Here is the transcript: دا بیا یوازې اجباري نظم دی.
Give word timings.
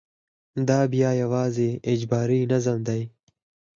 دا 0.67 0.79
بیا 0.93 1.11
یوازې 1.23 1.69
اجباري 1.91 2.39
نظم 2.51 2.77
دی. 2.87 3.01